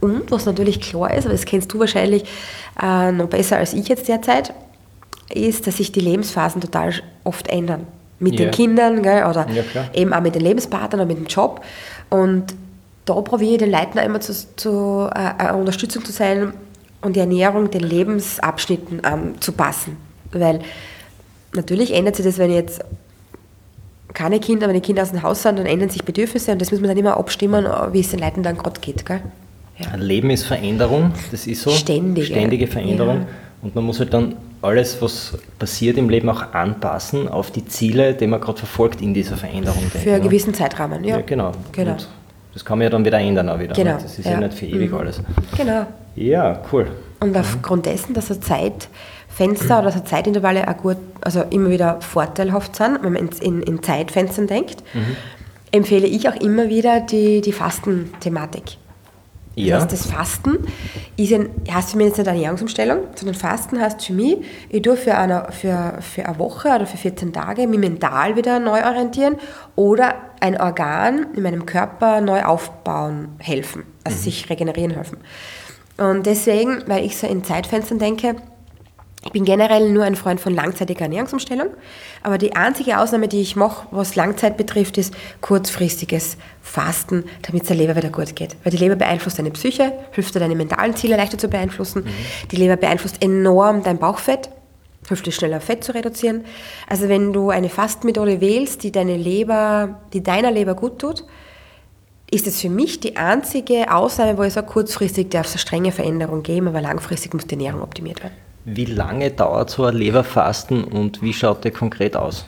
[0.00, 2.24] Und was natürlich klar ist, aber das kennst du wahrscheinlich
[2.80, 4.52] äh, noch besser als ich jetzt derzeit,
[5.32, 7.86] ist, dass sich die Lebensphasen total oft ändern.
[8.18, 8.46] Mit Ja.
[8.46, 9.62] den Kindern gell, oder Ja,
[9.94, 11.62] eben auch mit den Lebenspartnern mit dem Job.
[12.10, 12.54] Und
[13.06, 16.52] da probiere ich den Leuten auch immer zu, zu äh, Unterstützung zu sein
[17.00, 19.96] und die Ernährung den Lebensabschnitten anzupassen.
[20.32, 20.60] Weil
[21.54, 22.80] natürlich ändert sich das, wenn ich jetzt
[24.14, 26.70] keine Kinder, wenn die Kinder aus dem Haus sind, dann ändern sich Bedürfnisse und das
[26.70, 29.04] muss man dann immer abstimmen, wie es den Leuten dann gerade geht.
[29.06, 29.20] Gell?
[29.78, 29.96] Ja.
[29.96, 31.70] Leben ist Veränderung, das ist so.
[31.70, 32.26] Ständige.
[32.26, 33.20] Ständige Veränderung.
[33.20, 33.26] Ja.
[33.62, 38.14] Und man muss halt dann alles, was passiert im Leben, auch anpassen auf die Ziele,
[38.14, 39.82] die man gerade verfolgt in dieser Veränderung.
[39.90, 40.20] Für ich, einen ne?
[40.28, 41.04] gewissen Zeitrahmen.
[41.04, 41.52] Ja, Ja, genau.
[41.72, 41.92] Genau.
[41.92, 42.08] Und
[42.52, 43.74] das kann man ja dann wieder ändern auch wieder.
[43.74, 43.98] Genau, ne?
[44.02, 44.98] Das ist ja, nicht für ewig Mhm.
[44.98, 45.20] alles.
[45.56, 45.86] genau.
[46.16, 46.90] Ja, cool.
[47.20, 48.34] Und aufgrund dessen, dass so
[49.40, 53.82] Zeitfenster oder so Zeitintervalle auch gut, also immer wieder vorteilhaft sind, wenn man in, in,
[53.82, 54.82] Zeitfenstern denkt,
[55.72, 58.76] empfehle ich auch immer wieder die, die Fastenthematik.
[59.56, 59.76] Ja.
[59.76, 60.58] Das heißt, das Fasten
[61.16, 64.38] ist ein, heißt für mich jetzt nicht eine Ernährungsumstellung, sondern Fasten heißt für mich,
[64.68, 68.60] ich tue für eine, für, für eine Woche oder für 14 Tage mich mental wieder
[68.60, 69.36] neu orientieren
[69.74, 75.18] oder ein Organ in meinem Körper neu aufbauen helfen, also sich regenerieren helfen.
[75.98, 78.36] Und deswegen, weil ich so in Zeitfenstern denke,
[79.22, 81.68] ich bin generell nur ein Freund von langzeitiger Ernährungsumstellung,
[82.22, 87.68] aber die einzige Ausnahme, die ich mache, was Langzeit betrifft, ist kurzfristiges Fasten, damit es
[87.68, 88.56] der Leber wieder gut geht.
[88.64, 92.06] Weil die Leber beeinflusst deine Psyche, hilft dir deine mentalen Ziele leichter zu beeinflussen.
[92.50, 94.48] Die Leber beeinflusst enorm dein Bauchfett,
[95.06, 96.46] hilft dir schneller Fett zu reduzieren.
[96.88, 101.24] Also wenn du eine Fastenmethode wählst, die deine Leber, die deiner Leber gut tut,
[102.30, 105.92] ist es für mich die einzige Ausnahme, wo ich sage, kurzfristig darf es eine strenge
[105.92, 108.49] Veränderung geben, aber langfristig muss die Ernährung optimiert werden.
[108.64, 112.46] Wie lange dauert so ein Leberfasten und wie schaut der konkret aus?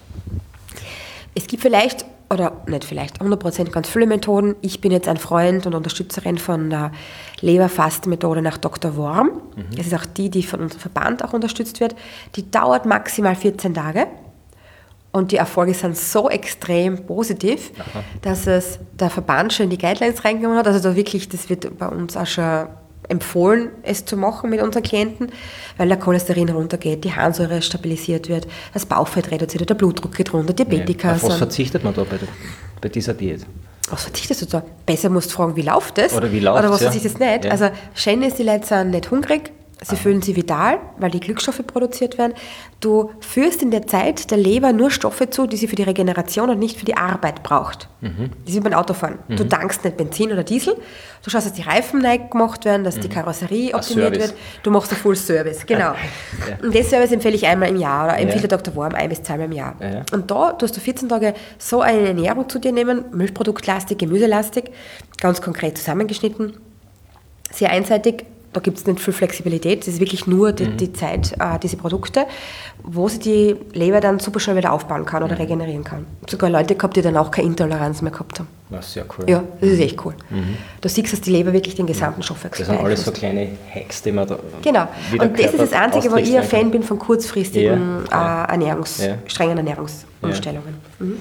[1.34, 4.54] Es gibt vielleicht, oder nicht vielleicht, 100% ganz viele Methoden.
[4.60, 6.92] Ich bin jetzt ein Freund und Unterstützerin von der
[7.40, 8.96] Leberfastenmethode nach Dr.
[8.96, 9.40] Worm.
[9.74, 11.94] Das ist auch die, die von unserem Verband auch unterstützt wird.
[12.36, 14.06] Die dauert maximal 14 Tage.
[15.12, 17.70] Und die Erfolge sind so extrem positiv,
[18.22, 20.66] dass es der Verband schon in die Guidelines reingenommen hat.
[20.66, 22.66] Also da wirklich, das wird bei uns auch schon
[23.08, 25.32] empfohlen, es zu machen mit unseren Klienten,
[25.76, 30.32] weil der Cholesterin runtergeht, die Harnsäure stabilisiert wird, das Bauchfett reduziert wird, der Blutdruck geht
[30.32, 31.08] runter, Diabetiker.
[31.08, 31.14] Ja.
[31.14, 32.18] Auf was verzichtet man da bei,
[32.80, 33.44] bei dieser Diät?
[33.90, 34.62] Was verzichtest du da?
[34.86, 36.14] Besser musst du fragen, wie läuft das?
[36.14, 36.86] Oder wie läuft Oder was ja.
[36.86, 37.44] verzichtest du nicht?
[37.44, 37.50] Ja.
[37.50, 41.60] Also, schön ist, die Leute sind nicht hungrig, sie fühlen sich vital, weil die Glückstoffe
[41.66, 42.34] produziert werden.
[42.80, 46.50] Du führst in der Zeit der Leber nur Stoffe zu, die sie für die Regeneration
[46.50, 47.88] und nicht für die Arbeit braucht.
[48.00, 48.30] Mhm.
[48.44, 49.18] Das ist wie beim Autofahren.
[49.28, 50.74] Du tankst nicht Benzin oder Diesel,
[51.22, 54.20] du schaust, dass die Reifen neu gemacht werden, dass die Karosserie optimiert Mhm.
[54.20, 54.34] Wird.
[54.62, 55.92] Du machst einen Full Service, genau.
[56.62, 58.48] Und das Service empfehle ich einmal im Jahr oder empfiehlt Ja.
[58.48, 58.74] der Dr.
[58.74, 59.74] Worm ein bis zweimal im Jahr.
[59.80, 60.02] Ja.
[60.12, 64.70] Und da tust du 14 Tage so eine Ernährung zu dir nehmen, Milchproduktlastig, Gemüselastig,
[65.20, 66.56] ganz konkret zusammengeschnitten,
[67.52, 68.24] sehr einseitig.
[68.52, 71.78] Da gibt es nicht viel Flexibilität, das ist wirklich nur die, die Zeit, äh, diese
[71.78, 72.26] Produkte,
[72.82, 76.04] wo sie die Leber dann super schnell wieder aufbauen kann oder regenerieren kann.
[76.28, 78.48] Sogar Leute gehabt, die dann auch keine Intoleranz mehr gehabt haben.
[78.68, 79.24] Ja, sehr cool.
[79.28, 80.14] Ja, das ist echt cool.
[80.82, 84.02] Du siehst, dass die Leber wirklich den gesamten Stoffwechsel Das sind alles so kleine Hacks,
[84.02, 84.38] die man da.
[84.62, 84.86] Genau.
[85.18, 86.42] Und das ist das Einzige, wo ich ein.
[86.44, 89.14] Fan bin von kurzfristigen Ja, Äh, Ernährungs-, Ja.
[89.26, 90.74] strengen Ernährungsumstellungen.
[90.98, 91.16] Mhm.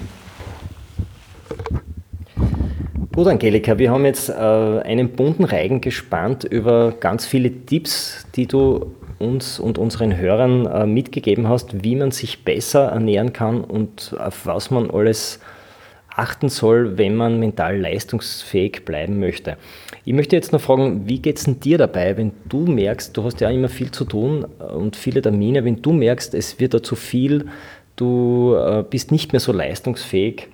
[3.14, 8.46] Gut, Angelika, wir haben jetzt äh, einen bunten Reigen gespannt über ganz viele Tipps, die
[8.46, 14.16] du uns und unseren Hörern äh, mitgegeben hast, wie man sich besser ernähren kann und
[14.18, 15.40] auf was man alles
[16.08, 19.58] achten soll, wenn man mental leistungsfähig bleiben möchte.
[20.06, 23.24] Ich möchte jetzt noch fragen, wie geht es denn dir dabei, wenn du merkst, du
[23.24, 26.82] hast ja immer viel zu tun und viele Termine, wenn du merkst, es wird da
[26.82, 27.44] zu viel,
[27.94, 30.48] du äh, bist nicht mehr so leistungsfähig,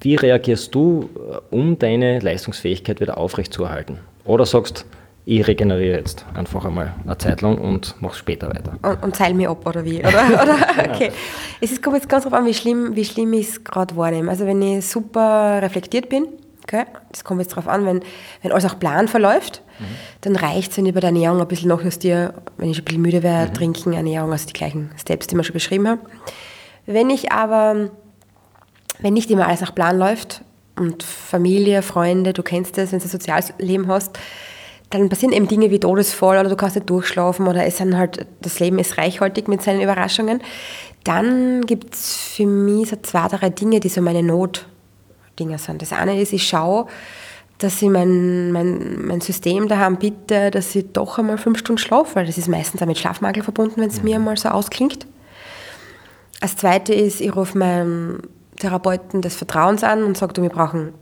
[0.00, 3.98] wie reagierst du, äh, um deine Leistungsfähigkeit wieder aufrechtzuerhalten?
[4.24, 4.84] Oder sagst,
[5.26, 8.78] ich regeneriere jetzt einfach einmal eine Zeit lang und mache später weiter.
[8.82, 9.98] Und, und zeil mir ab, oder wie?
[10.04, 10.56] Oder, oder?
[10.92, 11.12] Okay.
[11.60, 14.30] Es ist, kommt jetzt ganz drauf an, wie schlimm, wie schlimm ich es gerade wahrnehme.
[14.30, 16.26] Also wenn ich super reflektiert bin,
[16.64, 18.00] okay, das kommt jetzt drauf an, wenn,
[18.42, 19.62] wenn alles auch plan verläuft,
[20.22, 23.02] dann reicht es, wenn ich bei der Ernährung ein bisschen nachjustiere, wenn ich ein bisschen
[23.02, 26.00] müde wäre, trinken, Ernährung, also die gleichen Steps, die wir schon beschrieben haben.
[26.86, 27.90] Wenn ich aber,
[28.98, 30.42] wenn nicht immer alles nach Plan läuft
[30.76, 34.18] und Familie, Freunde, du kennst das, wenn du ein soziales Leben hast,
[34.90, 38.26] dann passieren eben Dinge wie Todesfall oder du kannst nicht durchschlafen oder es sind halt,
[38.40, 40.42] das Leben ist reichhaltig mit seinen Überraschungen.
[41.04, 45.80] Dann gibt es für mich so zwei, drei Dinge, die so meine Notdinger sind.
[45.80, 46.86] Das eine ist, ich schaue,
[47.58, 52.16] dass ich mein, mein, mein System daheim bitte, dass ich doch einmal fünf Stunden schlafe,
[52.16, 55.06] weil das ist meistens auch mit Schlafmangel verbunden, wenn es mir mal so ausklingt.
[56.40, 58.22] Das zweite ist, ich rufe meinen
[58.60, 60.92] Therapeuten des Vertrauens an und sage, du, wir brauchen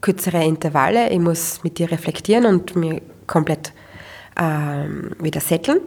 [0.00, 3.72] kürzere Intervalle, ich muss mit dir reflektieren und mir komplett
[4.38, 5.80] ähm, wieder setteln.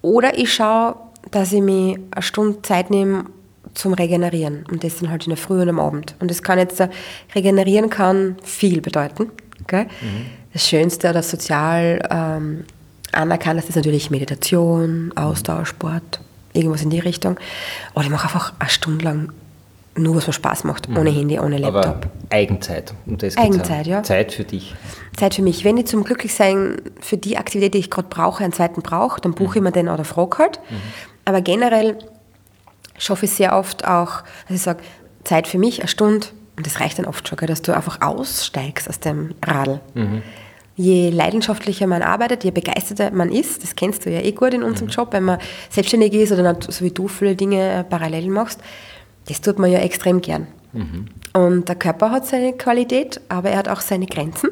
[0.00, 0.96] Oder ich schaue,
[1.30, 3.24] dass ich mir eine Stunde Zeit nehme
[3.74, 6.14] zum Regenerieren und das dann halt in der Früh und am Abend.
[6.20, 6.88] Und das kann jetzt, äh,
[7.34, 9.30] regenerieren kann viel bedeuten.
[9.62, 9.86] Okay?
[10.52, 12.64] Das Schönste oder sozial ähm,
[13.12, 16.20] anerkannt ist natürlich Meditation, Austausch, Sport,
[16.52, 17.38] irgendwas in die Richtung.
[17.94, 19.32] Oder ich mache einfach eine Stunde lang
[19.94, 21.84] nur, was mir Spaß macht, ohne Handy, ohne Laptop.
[21.84, 22.00] Aber
[22.30, 22.94] Eigenzeit.
[23.06, 24.02] Um das Eigenzeit, ja.
[24.02, 24.74] Zeit für dich.
[25.16, 25.64] Zeit für mich.
[25.64, 29.34] Wenn ich zum Glücklichsein für die Aktivität, die ich gerade brauche, einen zweiten brauche, dann
[29.34, 30.60] buche ich mir den oder frage halt.
[31.24, 31.98] Aber generell
[32.96, 34.82] schaffe ich sehr oft auch, dass ich sage,
[35.24, 36.26] Zeit für mich, eine Stunde,
[36.56, 39.80] und das reicht dann oft schon, dass du einfach aussteigst aus dem Radl.
[40.74, 44.62] Je leidenschaftlicher man arbeitet, je begeisterter man ist, das kennst du ja eh gut in
[44.62, 48.60] unserem Job, wenn man selbstständig ist oder so wie du viele Dinge parallel machst,
[49.28, 50.46] das tut man ja extrem gern.
[51.34, 54.50] Und der Körper hat seine Qualität, aber er hat auch seine Grenzen.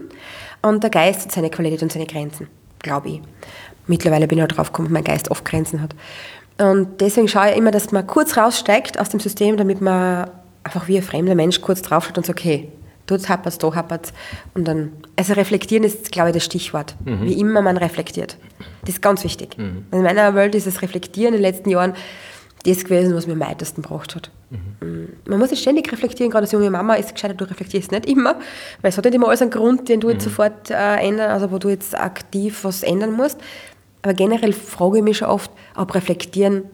[0.63, 2.49] Und der Geist hat seine Qualität und seine Grenzen,
[2.81, 3.21] glaube ich.
[3.87, 5.95] Mittlerweile bin ich auch drauf gekommen, dass mein Geist oft Grenzen hat.
[6.59, 10.31] Und deswegen schaue ich immer, dass man kurz raussteigt aus dem System, damit man
[10.63, 12.71] einfach wie ein fremder Mensch kurz draufschaut und sagt, okay,
[13.07, 14.13] dort happert's, da happert's.
[14.53, 16.97] Und dann, also reflektieren ist, glaube ich, das Stichwort.
[17.05, 18.37] Wie immer man reflektiert.
[18.83, 19.57] Das ist ganz wichtig.
[19.91, 21.95] In meiner Welt ist das Reflektieren in den letzten Jahren
[22.65, 24.31] das gewesen, was mir am meisten gebracht hat.
[25.27, 28.07] Man muss es ständig reflektieren, gerade als junge Mama ist es gescheiter, du reflektierst nicht
[28.07, 28.35] immer,
[28.83, 31.51] weil es hat nicht immer alles einen Grund, den du jetzt sofort äh, ändern, also
[31.51, 33.39] wo du jetzt aktiv was ändern musst.
[34.03, 36.65] Aber generell frage ich mich schon oft, ob Reflektieren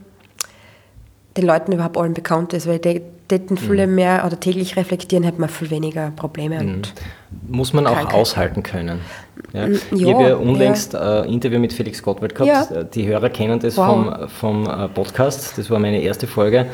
[1.37, 5.40] den Leuten überhaupt allen bekannt ist, weil die täten viele mehr oder täglich reflektieren, hätte
[5.40, 6.61] man viel weniger Probleme.
[6.61, 6.92] Und
[7.49, 9.01] Muss man auch aushalten können.
[9.53, 9.66] Ja.
[9.68, 12.70] ich ja, habe ja unlängst ein Interview mit Felix Gottwald gehabt.
[12.70, 12.83] Ja.
[12.85, 13.87] Die Hörer kennen das Wow.
[13.87, 15.59] vom, vom äh, Podcast.
[15.59, 16.66] Das war meine erste Folge.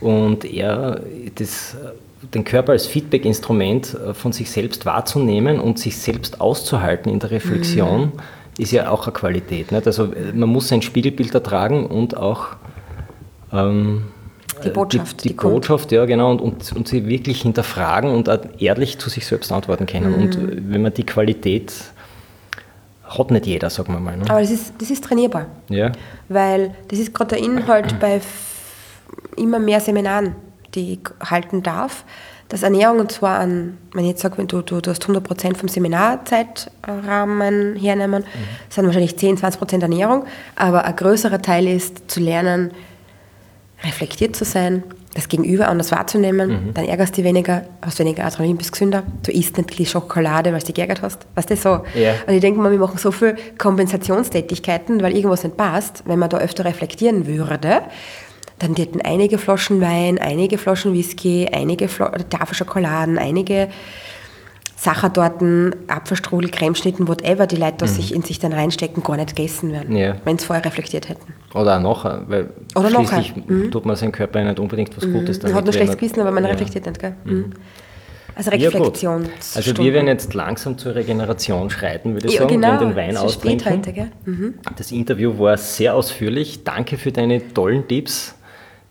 [0.00, 1.00] Und er,
[1.34, 1.76] das,
[2.32, 7.32] den Körper als Feedback-Instrument äh, von sich selbst wahrzunehmen und sich selbst auszuhalten in der
[7.32, 8.12] Reflexion, Mhm.
[8.58, 9.72] ist ja auch eine Qualität.
[9.72, 9.86] Nicht?
[9.86, 12.48] Also äh, man muss sein Spiegelbild ertragen und auch
[13.52, 14.04] ähm,
[14.64, 15.34] Die Botschaft, Die, die die.
[15.34, 19.86] Botschaft, ja genau, und, und, und sie wirklich hinterfragen und ehrlich zu sich selbst antworten
[19.86, 20.14] können.
[20.14, 20.48] Und Mhm.
[20.48, 21.72] äh, wenn man die Qualität
[23.04, 24.16] hat nicht jeder, sagen wir mal.
[24.16, 24.24] Ne?
[24.28, 25.46] Aber das ist, das ist trainierbar.
[25.70, 25.92] Ja.
[26.28, 28.20] Weil das ist gerade der Inhalt bei
[29.36, 30.34] immer mehr Seminaren,
[30.74, 32.04] die ich halten darf,
[32.50, 35.56] dass Ernährung, und zwar an, wenn ich jetzt sage, wenn du, du, du hast 100%
[35.56, 38.24] vom Seminarzeitrahmen hernehmen,
[38.68, 40.24] sind wahrscheinlich 10, 20% Ernährung,
[40.56, 42.70] aber ein größerer Teil ist zu lernen,
[43.84, 44.82] reflektiert zu sein,
[45.14, 49.32] das Gegenüber anders wahrzunehmen, dann ärgerst du dich weniger, hast weniger Adrenalin, bist gesünder, du
[49.32, 51.26] isst nicht die Schokolade, weil du dich geärgert hast.
[51.34, 51.68] Weißt du, so.
[51.94, 52.14] Ja.
[52.26, 56.30] Und ich denke mal, wir machen so viel Kompensationstätigkeiten, weil irgendwas nicht passt, wenn man
[56.30, 57.82] da öfter reflektieren würde,
[58.58, 63.68] dann hätten einige Flaschen Wein, einige Flaschen Whisky, einige Fla Tafel Schokoladen, einige
[64.80, 69.72] Sachertorten, Apfelstrudel, Cremeschnitten, whatever die Leute da sich in sich dann reinstecken, gar nicht gegessen
[69.72, 69.96] werden, Mhm.
[69.96, 70.14] Ja.
[70.24, 71.34] wenn sie vorher reflektiert hätten.
[71.52, 73.70] Oder auch nachher, weil Oder schließlich nachher, mhm.
[73.72, 76.44] tut man seinem Körper nicht unbedingt was Gutes Man hat nur schlechtes Gewissen, aber man
[76.44, 76.50] ja.
[76.50, 77.14] reflektiert nicht, gell?
[77.24, 77.54] Mhm.
[78.36, 78.80] Also Ja, gut.
[78.80, 79.28] Reflexion.
[79.56, 82.80] Also wir werden jetzt langsam zur Regeneration schreiten, würde ich ja, sagen, genau.
[82.80, 83.72] wenn den Wein spät austrinken.
[83.72, 84.10] heute, gell?
[84.26, 84.54] Mhm.
[84.76, 86.62] Das Interview war sehr ausführlich.
[86.62, 88.36] Danke für deine tollen Tipps,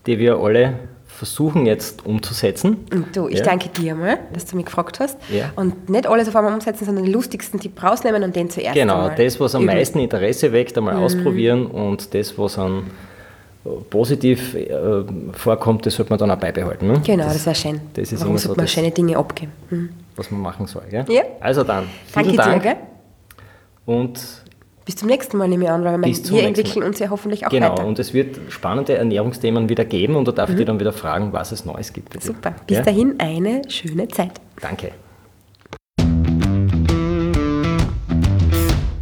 [0.05, 0.73] die wir alle
[1.17, 2.85] versuchen jetzt umzusetzen.
[2.93, 3.45] Und du, ich Ja.
[3.45, 5.17] danke dir mal, dass du mich gefragt hast.
[5.33, 5.51] Ja.
[5.55, 8.93] Und nicht alles auf einmal umsetzen, sondern den lustigsten Tipp rausnehmen und den zuerst Genau,
[9.01, 9.73] einmal das, was am üben.
[9.73, 11.03] meisten Interesse weckt, einmal Mhm.
[11.03, 12.83] ausprobieren und das, was an
[13.65, 14.69] äh, positiv äh,
[15.33, 16.87] vorkommt, das sollte man dann auch beibehalten.
[16.87, 17.01] Ne?
[17.03, 17.81] Genau, das, wäre schön.
[17.95, 19.51] das ist Warum immer so man das- schöne Dinge abgeben?
[19.71, 19.89] Mhm.
[20.15, 20.83] was man machen soll.
[20.89, 21.03] Gell?
[21.09, 21.23] Ja.
[21.39, 22.77] Also dann, Danke vielen Dank dir, gell?
[23.85, 24.19] und
[24.87, 26.87] Bis zum nächsten Mal nehme ich an, weil zum wir entwickeln Mal.
[26.87, 27.85] uns ja hoffentlich auch genau, weiter.
[27.85, 31.33] und es wird spannende Ernährungsthemen wieder geben und da darf ich dir dann wieder fragen,
[31.33, 32.15] was es Neues gibt.
[32.15, 32.21] dir.
[32.21, 32.55] Super.
[32.65, 32.83] Bis Ja?
[32.83, 34.39] dahin eine schöne Zeit.
[34.61, 34.91] Danke.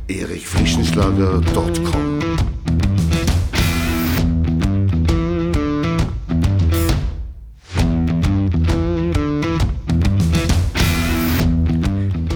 [0.08, 2.35] erichfrischenschlager.com